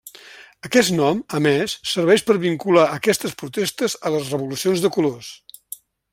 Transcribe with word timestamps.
Aquest 0.69 0.93
nom, 0.99 1.19
a 1.39 1.41
més, 1.47 1.75
serveix 1.91 2.23
per 2.31 2.37
vincular 2.45 2.87
aquestes 2.97 3.37
protestes 3.43 3.97
a 4.11 4.15
les 4.17 4.33
revolucions 4.35 4.83
de 4.87 4.93
colors. 4.97 5.31